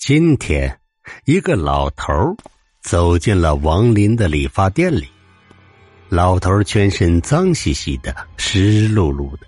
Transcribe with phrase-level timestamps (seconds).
[0.00, 0.80] 今天，
[1.26, 2.34] 一个老头
[2.80, 5.06] 走进了王林的理发店里。
[6.08, 9.40] 老头全身脏兮兮的、湿漉漉的，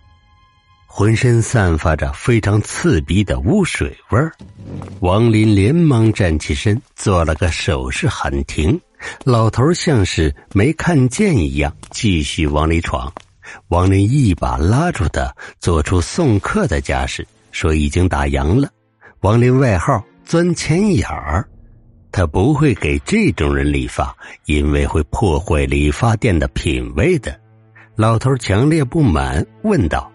[0.86, 4.30] 浑身散发着非常刺鼻的污水味儿。
[5.00, 8.78] 王林连忙站起身，做了个手势喊停。
[9.24, 13.10] 老头像是没看见一样，继续往里闯。
[13.68, 18.68] 王林一把拉住他，做出送客的架势，说已经打烊了。
[19.20, 20.04] 王林外号。
[20.24, 21.46] 钻钱眼儿，
[22.10, 27.38] 他不会给这种人理发，因为会破坏理发店的品味的。
[27.96, 30.10] 老头强烈不满，问道：“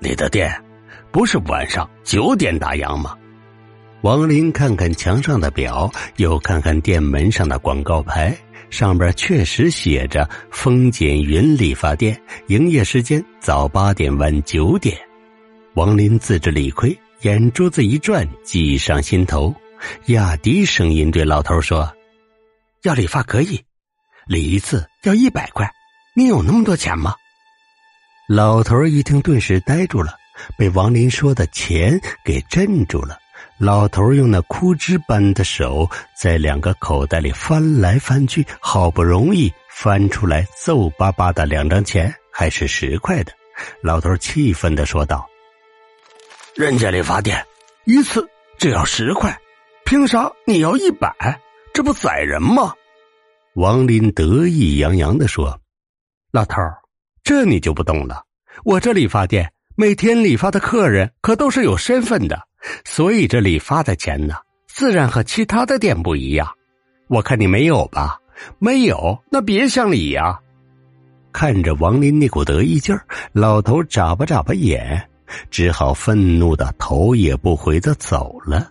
[0.00, 0.52] 你的店
[1.12, 3.16] 不是晚上九点打烊吗？”
[4.02, 8.36] 王林看看墙上的表，又看看店门上的广告牌，
[8.70, 14.96] 上边确实写着“风景云理发店”，营业时间早八点晚九点。
[15.74, 16.96] 王林自知理亏。
[17.22, 19.52] 眼珠子一转，计上心头，
[20.06, 21.92] 压低声音对老头说
[22.84, 23.60] ：“要理发可以，
[24.24, 25.68] 理一次要一百块，
[26.14, 27.16] 你有那么多钱吗？”
[28.28, 30.14] 老头一听，顿时呆住了，
[30.56, 33.18] 被王林说的钱给镇住了。
[33.58, 43.32] 老头用那枯枝般的手在两个口袋里翻来翻去，好不容易翻出来皱巴巴的两张钱，还是十块的。
[43.82, 45.28] 老头气愤的说道。
[46.58, 47.46] 人家理发店
[47.84, 48.28] 一次
[48.58, 49.38] 只要十块，
[49.84, 51.40] 凭啥你要一百？
[51.72, 52.74] 这不宰人吗？
[53.54, 55.56] 王林得意洋洋的说
[56.32, 56.56] ：“老头，
[57.22, 58.24] 这你就不懂了。
[58.64, 62.48] 我这理发店每天理发的客人可都是有身份的，
[62.84, 64.34] 所以这理发的钱呢，
[64.66, 66.52] 自然和其他的店不一样。
[67.06, 68.18] 我看你没有吧？
[68.58, 70.40] 没有，那别想理呀！”
[71.30, 75.08] 看着王林那股得意劲儿，老头眨巴眨巴眼。
[75.50, 78.70] 只好愤怒的头也不回的走了。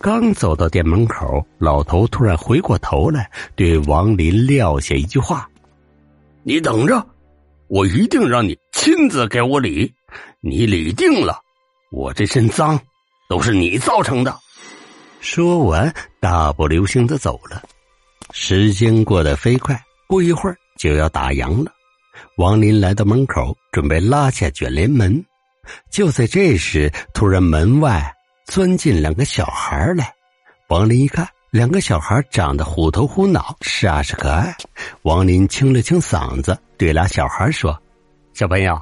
[0.00, 5.48] 刚走到店门口，老头突然回过头来，对王林撂下一句话
[6.42, 7.06] ：“你等着，
[7.68, 9.92] 我一定让你亲自给我理。
[10.40, 11.40] 你理定了，
[11.92, 12.78] 我这身脏
[13.28, 14.36] 都是你造成的。”
[15.20, 17.62] 说完，大步流星的走了。
[18.32, 21.70] 时间过得飞快，不一会儿就要打烊了。
[22.38, 25.24] 王林来到门口，准备拉下卷帘门。
[25.90, 28.14] 就在这时，突然门外
[28.46, 30.14] 钻进两个小孩来。
[30.68, 34.56] 王林一看，两个小孩长得虎头虎脑，煞是可爱。
[35.02, 37.80] 王林清了清嗓子，对俩小孩说
[38.32, 38.80] ：“小朋友，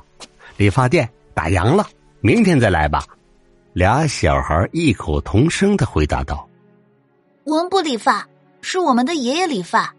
[0.57, 1.87] 理发店打烊了，
[2.21, 3.05] 明天再来吧。”
[3.73, 6.49] 俩小孩异口同声的回答道
[7.45, 8.29] ：“我们不理发，
[8.63, 9.95] 是我们的爷爷理发。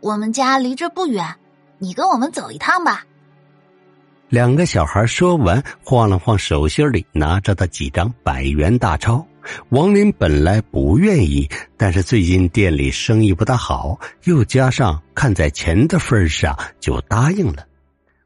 [0.00, 1.36] 我们家离这不远，
[1.78, 3.04] 你跟我们走一趟吧。”
[4.28, 9.24] 两个小孩说完，晃了晃手心里拿着的几张百元大钞。
[9.68, 17.64] 王林本来不愿意，但是最近店里生意不大好，又加上看在钱的份上，就答应了。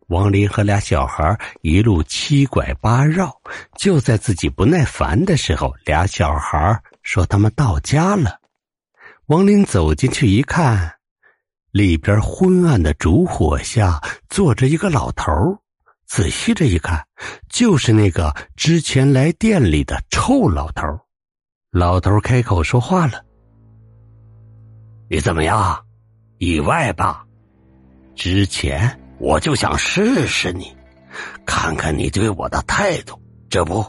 [0.06, 3.31] 王林和俩小孩一路七拐八绕，
[3.77, 8.41] 就在自己不耐烦的时候，俩小孩说他们到家了。
[9.27, 10.94] 王林走进去一看，
[11.71, 14.00] 里边昏暗的烛火下
[14.31, 15.28] 坐着一个老头
[16.10, 17.06] 仔细这一看，
[17.48, 20.82] 就是那个之前来店里的臭老头。
[21.71, 23.25] 老头开口说话了
[25.09, 25.84] ：“你怎么样？
[26.38, 27.25] 意外吧？
[28.16, 30.76] 之前我就想试试你，
[31.47, 33.16] 看看你对我的态度。
[33.49, 33.87] 这不，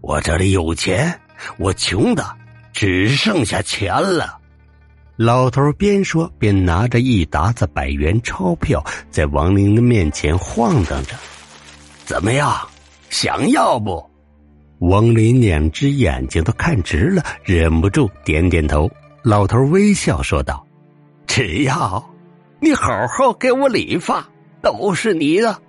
[0.00, 1.20] 我这里有钱，
[1.58, 2.24] 我穷的
[2.72, 4.38] 只剩下钱了。”
[5.18, 11.16] 老头边说边拿着一沓子百元钞票，在王玲的面前晃荡着。
[12.06, 12.56] 怎么样，
[13.10, 14.08] 想要不？
[14.78, 18.88] 王林两只眼睛都看直了，忍不住点点头。
[19.24, 20.64] 老头微笑说道
[21.26, 22.08] ：“只要
[22.60, 24.24] 你好好给我理发，
[24.62, 25.60] 都是你的。”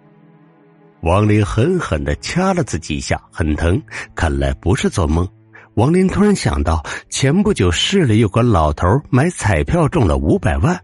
[1.01, 3.81] 王林狠狠的掐了自己一下，很疼，
[4.13, 5.27] 看来不是做梦。
[5.73, 10.79] 王林突然想到，前不久市里有个老头买彩票中了五百万，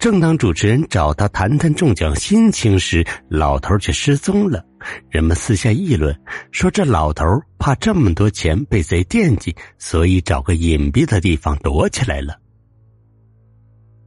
[0.00, 4.64] 正当主持人找他谈谈中奖心情时，老头却失踪了。
[5.10, 6.18] 人们私下议论，
[6.50, 7.24] 说这老头
[7.58, 12.38] 怕这么多钱被贼惦记，所以找个隐蔽的地方躲起来了。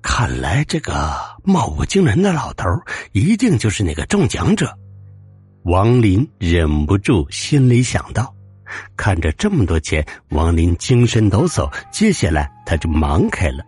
[0.01, 2.65] 看来这个貌不惊人的老头
[3.11, 4.73] 一定就是那个中奖者。
[5.63, 8.33] 王林忍不住心里想到。
[8.95, 11.69] 看着这么多钱，王林精神抖擞。
[11.91, 13.63] 接下来他就忙开了，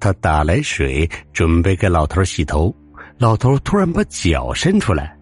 [0.00, 2.74] 他打来水，准备给老头洗头。
[3.16, 5.17] 老头突然把脚伸出来。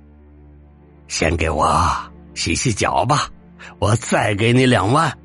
[1.09, 1.95] 先给我
[2.35, 3.29] 洗洗脚吧，
[3.79, 5.17] 我再给你两万。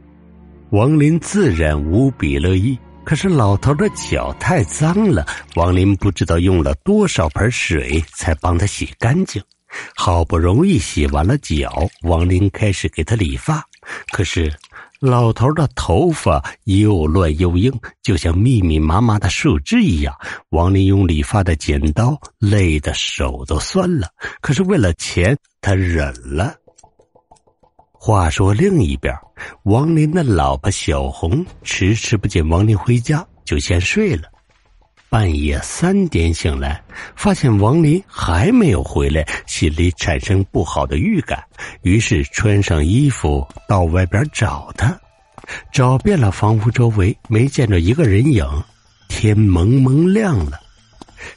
[0.72, 2.78] 王林自然无比乐意。
[3.04, 5.26] 可是老头的脚太脏了，
[5.56, 9.42] 王林不知道用了多少盆水才帮他洗干净。
[9.96, 13.66] 好不容易洗完了脚，王林开始给他理发。
[14.12, 14.54] 可是
[15.02, 20.16] 老头的头发又乱又硬，就像密密麻麻的树枝一样。
[20.50, 24.08] 王林用理发的剪刀累得手都酸了，
[24.42, 26.54] 可是为了钱，他忍了。
[27.92, 29.12] 话说另一边，
[29.64, 34.30] 王林的老婆小红迟迟不见王林回家，就先睡了。
[35.12, 36.82] 半夜三点醒来，
[37.18, 41.44] 发现王林还没有回来，心里产生不好的预感，
[41.82, 44.98] 于是穿上衣服到外边找他。
[45.70, 48.46] 找遍了房屋周围，没见着一个人影。
[49.10, 50.62] 天蒙蒙亮了，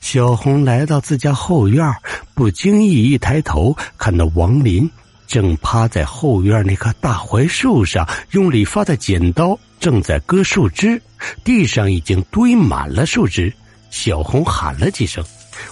[0.01, 1.93] 小红来到自家后院，
[2.33, 4.89] 不经意一抬头，看到王林。
[5.27, 11.03] 正趴在后院那棵大槐树上，用理发的剪刀正在割树枝，
[11.43, 13.53] 地上已经堆满了树枝。
[13.95, 15.25] 小红喊了几声，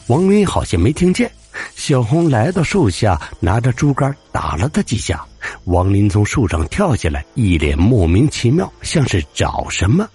[0.07, 1.29] 王林好像没听见。
[1.75, 5.27] 小红来到树下，拿着竹竿打了他几下。
[5.65, 10.09] 王林从树上跳下来，一脸莫名其妙，像是找什么，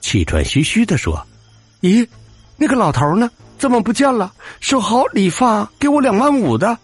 [0.00, 1.24] 气喘吁吁的说
[1.82, 2.04] ：“咦，
[2.56, 3.30] 那个老头呢？
[3.56, 4.32] 怎么不见了？
[4.58, 6.76] 说好理发给我两万五的。”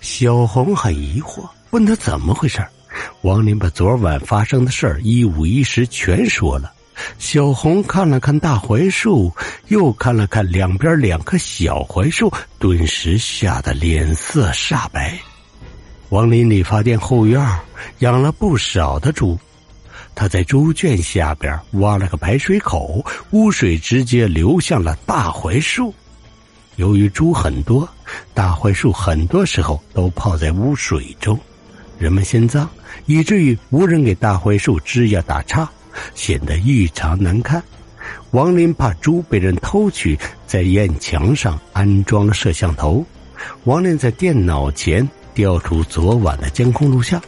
[0.00, 2.64] 小红很疑惑，问他怎么回事
[3.22, 6.72] 王林把昨晚发生的事儿一五一十全说了。
[7.18, 9.34] 小红看了看大槐树，
[9.68, 15.18] 又看了看两边两棵小槐树，顿时吓得脸色煞白。
[16.10, 17.44] 王林理发店后院
[17.98, 19.38] 养了不少的猪，
[20.14, 25.92] 他在猪圈下边挖了个排水口，污水直接流向了大槐树。
[26.76, 27.88] 由于猪很多，
[28.34, 31.38] 大槐树很多时候都泡在污水中，
[31.98, 32.68] 人们嫌脏，
[33.06, 35.68] 以至于无人给大槐树枝叶打叉，
[36.14, 37.62] 显得异常难看。
[38.30, 43.04] 王林怕猪被人偷去，在院墙上安装了摄像头。
[43.64, 47.20] 王林在电脑前调出昨晚的监控录像，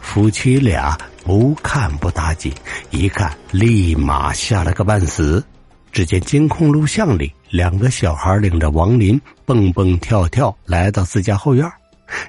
[0.00, 2.52] 夫妻俩不看不打紧，
[2.90, 5.44] 一看立马吓了个半死。
[5.92, 11.70] 只见监控录像里，两个小孩领着王林蹦蹦跳跳来到自家后院，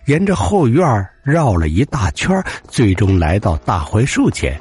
[0.05, 0.85] 沿着后院
[1.23, 4.59] 绕了一大圈，最终来到大槐树前。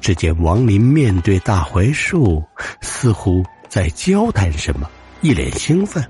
[0.00, 2.42] 只见王林面对大槐树，
[2.80, 4.88] 似乎在交谈什么，
[5.20, 6.04] 一脸兴奋。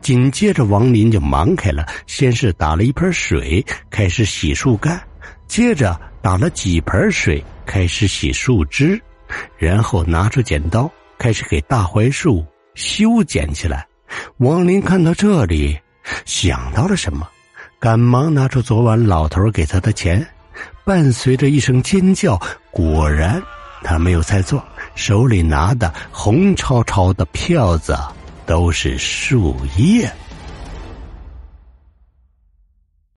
[0.00, 4.98] 紧接着，王林就忙开了，先是打了一盆水，开始洗树干；
[5.48, 9.00] 接着打了几盆水，开始洗树枝，
[9.56, 10.90] 然后拿出剪刀。
[11.16, 13.86] 开始给大槐树修剪起来。
[14.38, 15.78] 王林看到这里，
[16.26, 17.26] 想到了什么，
[17.78, 20.26] 赶忙拿出昨晚老头给他的钱，
[20.84, 22.40] 伴随着一声尖叫，
[22.70, 23.42] 果然
[23.82, 24.62] 他没有猜错，
[24.94, 27.96] 手里拿的红超超的票子
[28.46, 30.10] 都是树叶。